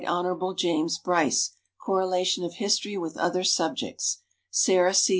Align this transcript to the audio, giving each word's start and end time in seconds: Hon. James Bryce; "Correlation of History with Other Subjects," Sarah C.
Hon. 0.07 0.55
James 0.55 0.97
Bryce; 0.97 1.51
"Correlation 1.79 2.43
of 2.43 2.55
History 2.55 2.97
with 2.97 3.15
Other 3.17 3.43
Subjects," 3.43 4.23
Sarah 4.49 4.95
C. 4.95 5.09